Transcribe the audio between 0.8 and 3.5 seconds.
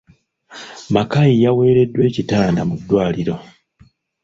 Makayi yaweereddwa ekitanda mu ddwaliro.